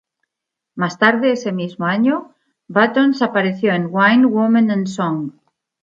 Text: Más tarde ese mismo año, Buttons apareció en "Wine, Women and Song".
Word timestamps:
Más 0.73 0.97
tarde 0.97 1.31
ese 1.33 1.51
mismo 1.51 1.85
año, 1.85 2.33
Buttons 2.67 3.21
apareció 3.21 3.71
en 3.75 3.89
"Wine, 3.91 4.25
Women 4.25 4.71
and 4.71 4.87
Song". 4.87 5.33